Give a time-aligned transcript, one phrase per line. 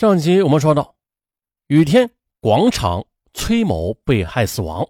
[0.00, 0.94] 上集我们说到，
[1.66, 2.10] 雨天
[2.40, 4.88] 广场崔某被害死亡。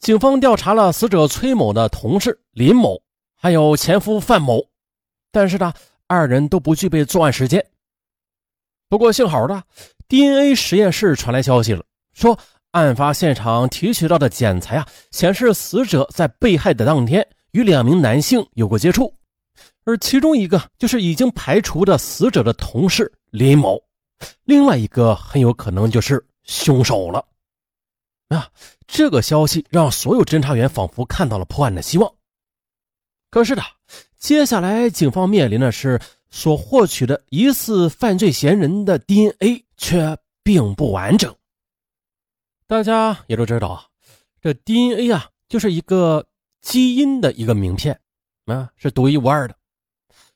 [0.00, 3.00] 警方调查了死者崔某的同事林某，
[3.36, 4.66] 还有前夫范某，
[5.30, 5.72] 但是呢，
[6.08, 7.64] 二人都不具备作案时间。
[8.88, 9.62] 不过幸好的
[10.08, 11.84] ，DNA 实验室传来消息了，
[12.14, 12.36] 说
[12.72, 19.14] 案发现场提取到的检材啊，显示死者在被害的当天与两名男性有过接触，
[19.84, 23.12] 而其中一个就是已经排除的死者的同事。
[23.34, 23.82] 林某，
[24.44, 27.26] 另外一个很有可能就是凶手了。
[28.28, 28.48] 啊，
[28.86, 32.14] 这个消息让所有侦查员仿佛看到了破案的希望。
[33.30, 33.62] 可是的，
[34.18, 41.34] 接下来警方面临的是所获取的疑似犯罪嫌疑人的 DNA 却并不完整。
[42.68, 43.84] 大家也都知道啊，
[44.40, 46.24] 这 DNA 啊就是一个
[46.60, 48.00] 基因的一个名片，
[48.44, 49.56] 啊是独一无二的。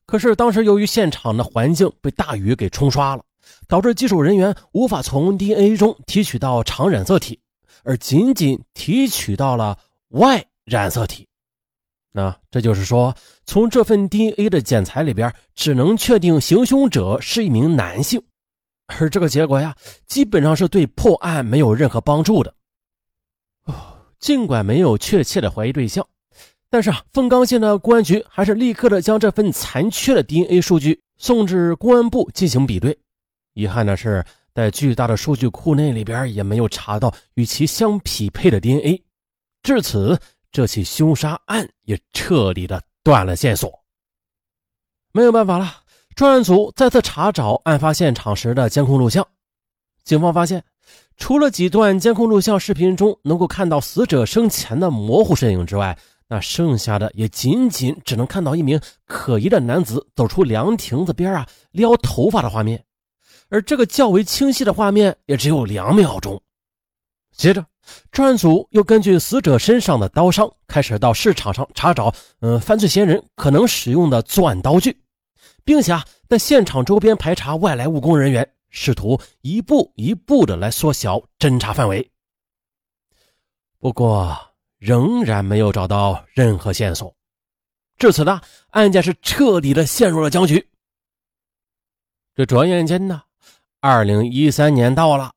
[0.08, 3.22] 可是当时由于现场的环境被大雨给冲刷了，
[3.68, 7.38] 导致技术人员无法从 DNA 中提取到常染色体，
[7.84, 9.78] 而仅仅提取到了
[10.08, 11.28] Y 染色体。
[12.10, 18.22] 那这就是说，从这份 DNA 的检材里边，只能确定行凶者是一名男性，
[18.86, 22.54] 而这个结果呀，基本上是对破案没有任何帮助的。
[23.64, 23.74] 哦，
[24.18, 26.08] 尽管没有确切的怀疑对象。
[26.70, 32.98] 但是啊，凤冈县的公安局还是立刻的将这份残缺的 DNA 数据送至公安部进行比对。
[33.54, 39.02] 遗憾的是，在巨大的数据库内里边也没有查到与其相匹配的 DNA。
[39.62, 40.18] 至此，
[40.52, 43.72] 这起凶杀案也彻底的断了线索。
[45.12, 45.74] 没有办法了，
[46.14, 49.26] 专案组再次查找案发现场时的监控录像。
[50.04, 50.62] 警方发现，
[51.16, 55.98] 除了几段监控录像视频中能够看到死者生前的模糊身影之外，
[56.30, 62.84] 那剩下的也仅仅只能看到一名可疑的男子走出凉亭子边啊，撩头发的画面，
[63.48, 66.42] 而这个较为清晰的画面也只有两秒钟。
[67.32, 67.64] 接着，
[68.10, 75.00] 专案组又根据死者身上的刀伤，开始到市场上查找，嗯，犯罪嫌疑人可能使用的作案刀具，
[75.64, 82.10] 并且啊，在现场周边排查外来务工人员，试图一步一步的来缩小侦查范围。
[83.78, 84.47] 不过。
[84.78, 87.12] 仍然没有找到任何线索，
[87.98, 88.40] 至此呢，
[88.70, 90.64] 案件是彻底的陷入了僵局。
[92.36, 93.22] 这转眼间呢，
[93.80, 95.32] 二零一三年到了，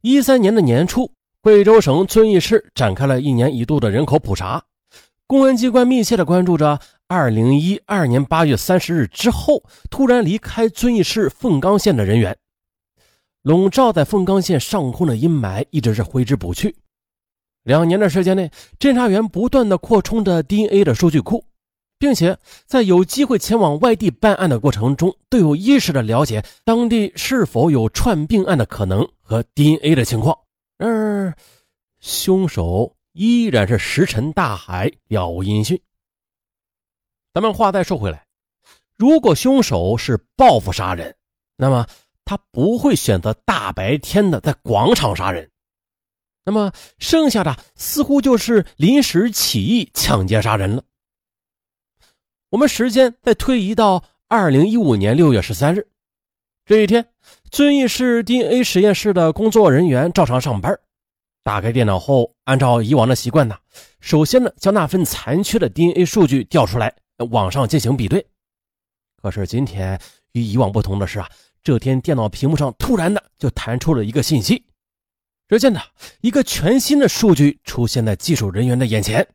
[0.00, 1.12] 一三年的年初，
[1.42, 4.64] 贵州省遵义市展开了一年一度的人口普查，
[5.26, 12.34] 公安机关密切的关注着二零一二年八月三十日之后突然离开遵义市凤冈县的人员，
[13.42, 16.74] 笼罩在凤冈县上空的阴霾一直是挥之不去。
[17.68, 21.44] 两年的时间内，侦查员不断的扩充着 DNA 的数据库，
[21.98, 30.34] 并且在有机会前往外地办案的过程中，都有意识的了解当地是否有串并案的可能和 DNA 的情况。
[30.78, 31.36] 然而
[32.00, 35.78] 凶手依然是石沉大海，杳无音讯。
[37.34, 38.24] 咱们话再说回来，
[38.96, 41.14] 如果凶手是报复杀人，
[41.58, 41.86] 那么
[42.24, 45.50] 他不会选择大白天的在广场杀人。
[46.48, 50.82] 那么剩下的似乎就是临时起意抢劫杀人了。
[52.48, 55.86] 我们时间再推移到二零一五年六月十三日，
[56.64, 57.06] 这一天，
[57.50, 60.74] 遵义市 DNA 实验室的工作人员照常上班，
[61.42, 63.58] 打开电脑后，按照以往的习惯呢，
[64.00, 66.96] 首先呢将那份残缺的 DNA 数据调出来，
[67.30, 68.26] 网上进行比对。
[69.20, 70.00] 可是今天
[70.32, 71.28] 与以往不同的是啊，
[71.62, 74.64] 这天电脑屏幕上突然的就弹出了一个信息。
[75.48, 75.80] 只见呢，
[76.20, 79.26] 一个全新的数据出现在技术人员的眼前。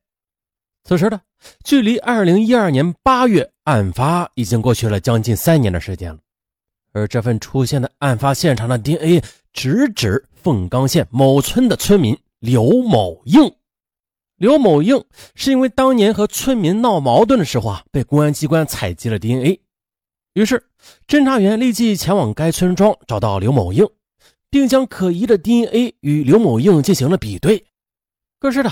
[0.84, 1.20] 此时的
[1.64, 6.20] 距离二零一二年八月案发已经过去了将近三年的时间了，
[6.92, 13.52] 而这份出现的案发现场的 DNA 直指凤冈县某村的村民刘某应。
[14.36, 15.04] 刘某应
[15.36, 19.62] 是因为当年和村民闹矛盾的时候啊，被公安机关采集了 DNA，
[20.34, 20.64] 于是
[21.08, 23.88] 侦查员立即前往该村庄找到刘某应。
[24.54, 27.66] 并将可疑的 DNA 与刘某应进行了比对，
[28.38, 28.72] 可是呢，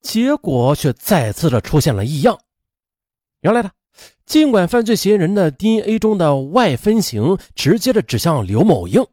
[0.00, 2.40] 结果却再次的出现了异样。
[3.42, 3.70] 原来呢，
[4.24, 9.06] 尽管犯罪嫌疑人的 DNA 中的 Y 分型直接的指向刘某应，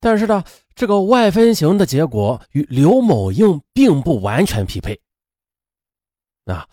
[0.00, 0.42] 但是呢，
[0.74, 5.00] 这个 Y 分型的结果与刘某应并不完全匹配。
[6.46, 6.66] 啊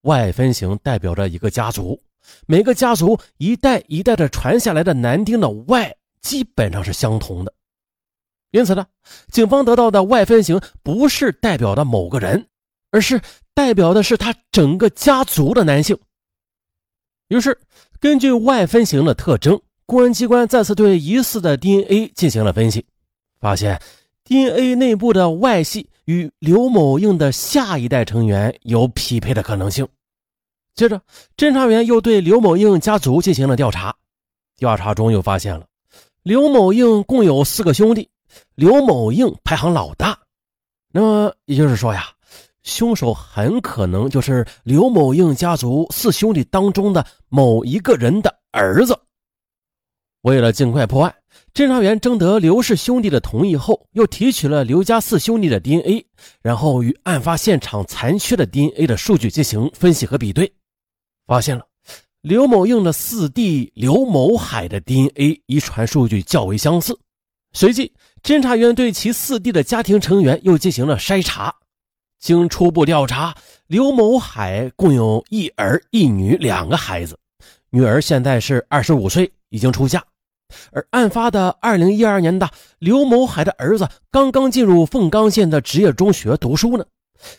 [0.00, 2.00] ，Y 分型代表着一个家族，
[2.46, 7.52] 每个家族一代一代的传下来的男丁的 Y 基本上是相同的。
[8.50, 8.86] 因此呢，
[9.30, 12.46] 警方得到的外分型不是代表的某个人，
[12.90, 13.20] 而是
[13.54, 15.98] 代表的是他整个家族的男性。
[17.28, 17.58] 于是，
[18.00, 22.86] 根据外分型的特征，公安机关再次对疑似的 DNA 进行了分析，
[23.38, 23.78] 发现
[24.24, 29.86] DNA 内部的 Y 系与刘某应的下一代成员有匹配的可能性。
[30.74, 31.02] 接着，
[31.36, 33.94] 侦查员又对刘某应家族进行了调查，
[34.56, 35.66] 调查中又发现了
[36.22, 38.08] 刘某应共有四个兄弟，
[38.54, 40.18] 刘某应排行老大。
[40.92, 42.04] 那么也就是说呀，
[42.62, 48.98] 凶手很可能就是刘某应家族四兄弟当中的某一个人的儿子。
[50.22, 51.14] 为了尽快破案，
[51.54, 56.04] 侦查员征得刘氏兄弟的同意后，又提取了刘家四兄弟的 DNA，
[56.42, 60.52] 然后与案发现场残缺的 DNA 的数据进行分析和比对，
[61.26, 61.64] 发现了
[62.22, 66.98] 刘某应的四弟刘某海的 DNA 遗传数据较为相似。
[67.52, 71.54] 随即，侦查员对其四弟的家庭成员又进行了筛查，
[72.18, 73.34] 经初步调查，
[73.66, 77.18] 刘某海共有一儿一女两个孩子，
[77.70, 79.32] 女儿现在是二十五岁。
[79.50, 80.04] 已经出嫁，
[80.72, 82.50] 而案发的二零一二年的
[82.80, 86.84] 刘某海的儿子刚刚进入凤冈县的职业中学读书呢，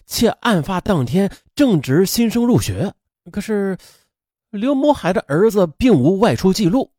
[0.08, 2.92] 且案发当天正值新生入学。
[3.32, 3.78] 可是
[4.50, 6.90] 刘某海的儿子并无外出记录，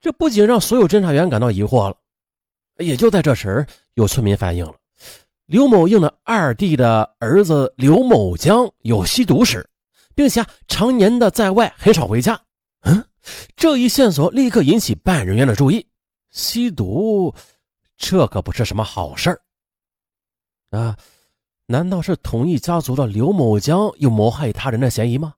[0.00, 1.96] 这不仅让所有侦查员感到疑惑了。
[2.78, 4.74] 也就在这时，有村民反映了
[5.46, 9.68] 刘某应的二弟的儿子刘某江有吸毒史，
[10.14, 12.40] 并且常年的在外，很少回家。
[12.82, 13.04] 嗯。
[13.56, 15.86] 这一线索立刻引起办案人员的注意。
[16.30, 17.34] 吸毒，
[17.96, 19.40] 这可不是什么好事儿
[20.78, 20.94] 啊！
[21.66, 25.32] 难道是同一家族的刘某江有谋害他人的嫌疑吗？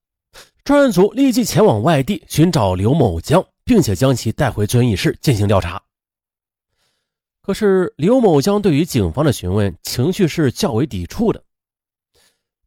[0.64, 5.80] 专案组立即前往外地寻找刘某江，并且将其带回遵义市进行调查。
[7.46, 11.40] 可是刘某江对于警方的询问，情绪是较为抵触的。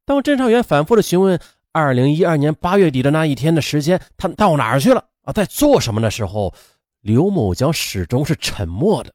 [0.05, 1.37] 当侦查员反复的询问，
[1.73, 5.03] 二零一二年八月底的那一天的时间，他到哪儿去了？
[5.23, 6.53] 啊，在做什么的时候，
[7.01, 9.11] 刘某江始终是沉默的。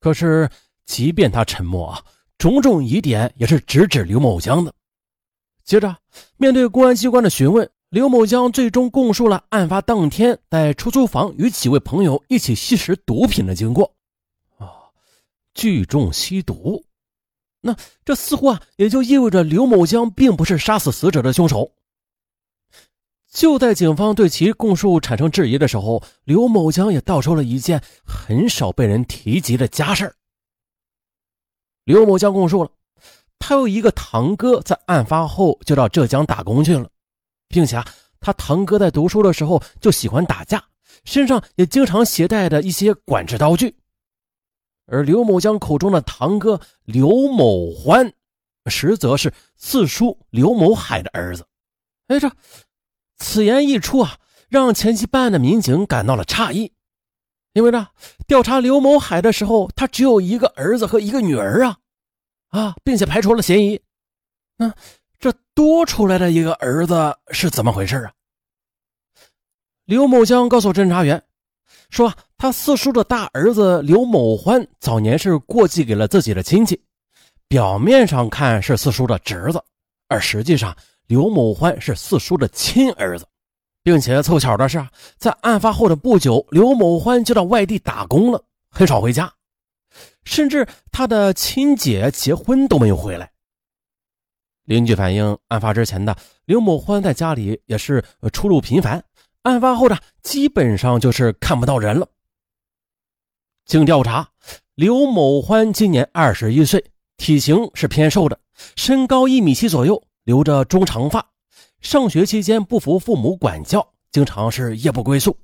[0.00, 0.48] 可是，
[0.86, 2.02] 即便他沉默啊，
[2.38, 4.72] 种种疑点也是直指刘某江的。
[5.62, 5.94] 接着，
[6.38, 13.94] 面对公安机关的询问，刘某江最终供述了案发当天在出租房与几位朋友一起吸食毒品的经过。
[15.54, 16.84] 聚众吸毒，
[17.60, 17.74] 那
[18.04, 21.72] 这似乎啊，也就意味着刘某江并不是杀死死者的凶手。
[23.32, 30.14] 就在警方对其供述产生质疑的时候，刘某江也道出了一件很少被人提及的家事
[31.84, 32.70] 刘某江供述了，
[33.38, 36.88] 他有一个堂哥，在案发后就到浙江打工去了，
[37.48, 37.84] 并且啊，
[38.20, 40.64] 他堂哥在读书的时候就喜欢打架，
[41.04, 43.74] 身上也经常携带的一些管制刀具。
[44.86, 48.12] 而刘某江口中的堂哥刘某欢，
[48.66, 51.46] 实则是四叔刘某海的儿子。
[52.08, 52.30] 哎，这。
[53.16, 56.72] 此言一出啊，让前期办案的民警感到了诧异，
[57.52, 57.88] 因为呢，
[58.26, 61.78] 调查刘某海的时候，他只有一个儿子和一个女儿啊，
[62.48, 63.80] 啊，并且排除了嫌疑。
[64.56, 64.74] 那
[65.20, 68.12] 这多出来的一个儿子是怎么回事啊？
[69.84, 71.22] 刘某江告诉侦查员，
[71.90, 72.12] 说
[72.44, 76.78] 他四叔的大儿子刘某欢早年是过继给了自己的亲戚，
[77.48, 79.58] 表面上看是四叔的侄子，
[80.08, 80.76] 而实际上。
[81.06, 83.26] 刘某欢是四叔的亲儿子，
[83.82, 84.86] 并且凑巧的是，
[85.16, 89.32] 在案发后的不久，刘某欢就到外地打工了，很少回家，
[90.24, 93.30] 甚至他的亲姐结婚都没有回来。
[94.64, 96.14] 邻居反映，案发之前的
[96.44, 98.04] 刘某欢在家里也是
[98.34, 99.02] 出入频繁，
[99.44, 102.06] 案发后的基本上就是看不到人了。
[103.66, 104.28] 经调查，
[104.74, 106.84] 刘某欢今年二十一岁，
[107.16, 108.38] 体型是偏瘦的，
[108.76, 110.02] 身高一米七左右。
[110.24, 111.22] 留着中长发，
[111.82, 115.36] 上学期间不服父母管教，经常是夜不归宿。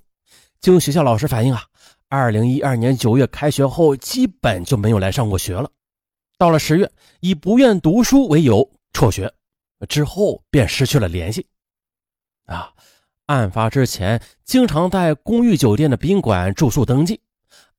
[0.58, 1.62] 经学校老师反映啊，
[2.08, 5.70] 二零一二年九月开学后，基本就没有来上过学了。
[6.38, 9.30] 到了十月，以不愿读书为由辍学，
[9.86, 11.46] 之后便失去了联系。
[12.46, 12.72] 啊，
[13.26, 17.20] 案发之前经常在公寓酒店的宾馆住宿登记，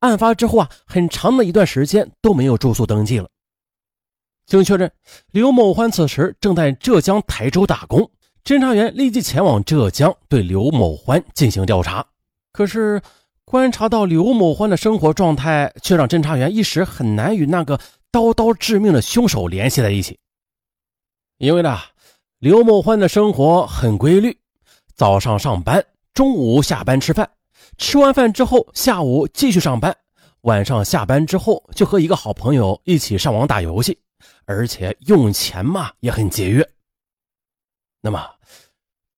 [0.02, 3.30] 案发之后啊，很长的一段时间都没有住宿登记了。
[4.46, 4.92] 经确认，
[5.32, 8.12] 刘某欢此时正在浙江台州打工。
[8.44, 12.06] 侦查员立即前往浙江，对刘某欢进行调查。
[12.52, 13.02] 可是，
[13.46, 17.80] 观察到刘某欢的生活状态，却让侦查员一时很难与那个
[18.12, 20.18] 刀刀致命的凶手联系在一起。
[21.38, 21.78] 因为呢，
[22.40, 24.36] 刘某欢的生活很规律：
[24.96, 27.30] 早上上班，中午下班吃饭，
[27.82, 29.94] 吃完饭之后，下午继续上班，
[30.42, 33.98] 晚上下班之后就和一个好朋友一起上网打游戏。
[34.46, 36.70] 而且用钱嘛也很节约。
[38.02, 38.24] 那么，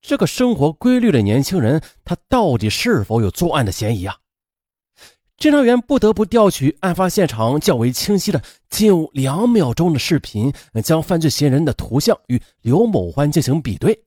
[0.01, 4.15] 这个生活规律的年轻人，他到底是否有作案的嫌疑啊？
[5.37, 14.05] 侦查员不得不调取案发现场较为清晰的仅有两秒钟的视频，将犯罪嫌疑人的图像与刘某欢进行比对。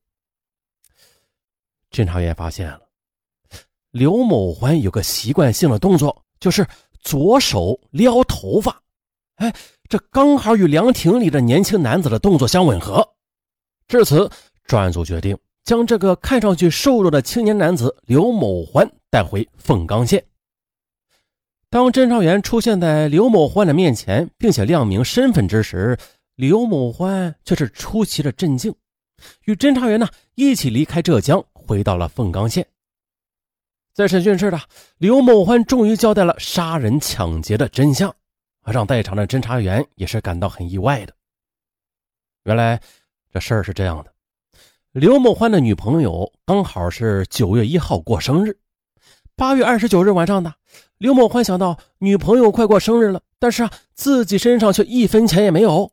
[1.90, 2.80] 侦查员发现了
[3.96, 6.66] 刘某欢有个习惯性的动作，就是
[7.00, 8.78] 左手撩头发，
[9.36, 9.50] 哎，
[9.88, 13.02] 这刚好与凉亭里的年轻男子的动作相吻合。
[13.88, 14.30] 至此，
[14.64, 15.36] 专案组决定。
[15.64, 20.22] 将这个看上去瘦弱的青年男子刘某欢带回凤冈县。
[21.70, 25.98] 当侦查员出现在刘某欢的面前，并且亮明身份之时，
[26.36, 28.72] 刘某欢却是出奇的镇静，
[29.46, 32.64] 与侦查员呢一起离开浙江，回到了凤冈县。
[33.96, 34.60] 在审讯室的
[34.98, 38.14] 刘某欢终于交代了杀人抢劫的真相，
[38.66, 41.14] 让在场的侦查员也是感到很意外的。
[42.44, 42.78] 原来
[43.32, 44.12] 这事儿是这样的。
[44.92, 48.54] 刘某欢的女朋友刚好是九月一号过生日，
[49.34, 50.52] 八月二十九日晚上的，
[50.98, 55.90] 刘某欢想到女朋友快过生日了，但是啊，自己身上却一分钱也没有。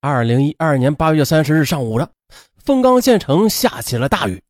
[0.00, 2.10] 二零一二年八月三十日上午的，
[2.56, 4.42] 凤冈县城下起了大雨。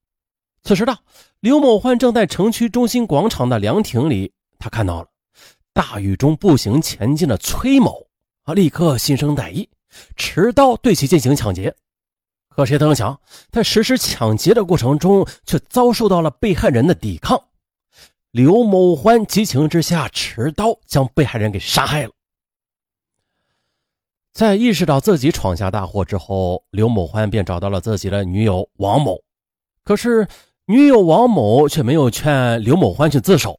[0.63, 0.99] 此时的
[1.41, 5.09] 刘某欢正在城区中心广场的凉亭里，他看到了
[5.73, 8.07] 大雨中步行前进的崔某，
[8.43, 9.69] 啊，立刻心生歹意，
[10.17, 11.75] 持刀对其进行抢劫。
[12.49, 13.19] 可谁曾想，
[13.51, 17.43] 在实施抢劫的过程中，却遭受到了被害人的抵抗。
[18.33, 22.11] 刘某欢激情之下，持刀将被害人给杀害了。
[24.33, 29.17] 在意识到自己闯下大祸之后，刘某欢便找到了自己的女友王某。
[29.83, 30.29] 可是，
[30.71, 33.59] 女友王某却没有劝刘某欢去自首，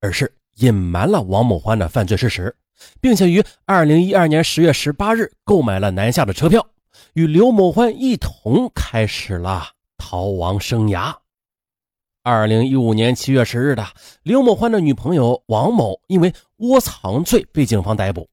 [0.00, 2.52] 而是隐瞒了王某欢的犯罪事实，
[3.00, 6.66] 并且于二零一二年十月十八日购买了南下的车票。
[7.12, 11.14] 与刘某欢一同开始了逃亡生涯。
[12.24, 13.86] 二零一五年七月十日的，
[14.24, 18.28] 刘某欢的女朋友王某因为窝藏罪被警方逮捕。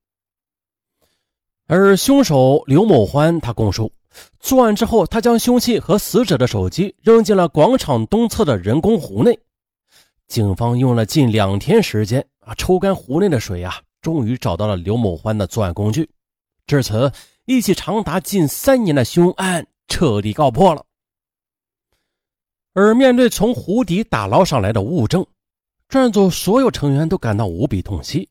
[1.68, 3.92] 而凶手刘某欢，他供述，
[4.40, 9.40] 作案之后，他将凶器和死者的手机扔进了广场东侧的人工湖内。
[10.28, 16.10] 警方用了近两天时间啊，抽干湖内的水啊，终于找到了刘某欢的作案工具。
[16.68, 17.12] 至此。
[17.48, 20.84] 一起长达近三年的凶案彻底告破了。
[22.74, 25.24] 而面对从湖底打捞上来的物证，
[25.88, 28.28] 专案组所有成员都感到无比痛惜。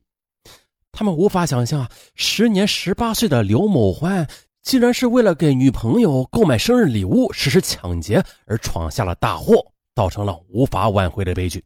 [0.91, 4.29] 他们无法想象，时年十八岁的刘某欢，
[4.65, 11.65] 竟然是为了给女朋友购买生日礼物实施抢劫而闯下了大祸，造成了无法挽回的悲剧。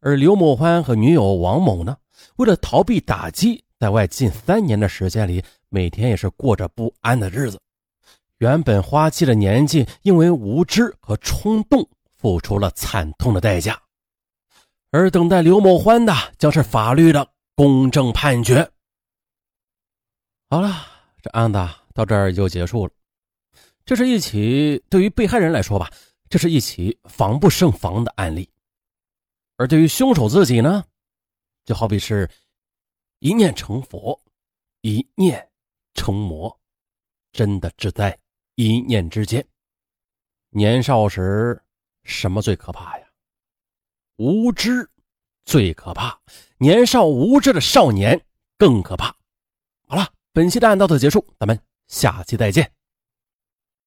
[0.00, 1.96] 而刘某欢和女友王某呢，
[2.36, 5.42] 为了逃避打击，在外近三年的时间里。
[5.72, 7.60] 每天也是过着不安的日子，
[8.38, 13.80] 原本花季的年纪，因为无知和冲动，付出了惨痛的代价。
[14.90, 18.68] 而等待刘某欢的，将是法律的公正判决。
[20.48, 20.74] 好了，
[21.22, 21.58] 这案子
[21.94, 22.92] 到这儿就结束了。
[23.84, 25.90] 这是一起对于被害人来说吧，
[26.28, 28.48] 这是一起防不胜防的案例；
[29.56, 30.84] 而对于凶手自己呢，
[31.64, 32.30] 就好比是
[33.18, 34.20] 一念成佛，
[34.80, 35.46] 一念。
[35.92, 36.58] 成魔，
[37.32, 38.16] 真的只在
[38.54, 39.44] 一念之间。
[40.50, 41.60] 年少时，
[42.04, 43.06] 什么最可怕呀？
[44.16, 44.88] 无知
[45.44, 46.18] 最可怕，
[46.58, 48.24] 年少无知的少年
[48.56, 49.14] 更可怕。
[50.32, 51.58] 本期的案到此结束，咱们
[51.88, 52.70] 下期再见。